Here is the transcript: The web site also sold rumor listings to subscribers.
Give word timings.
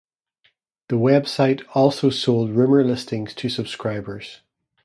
The 0.87 0.97
web 0.97 1.27
site 1.27 1.61
also 1.75 2.09
sold 2.09 2.49
rumor 2.49 2.83
listings 2.83 3.35
to 3.35 3.49
subscribers. 3.49 4.41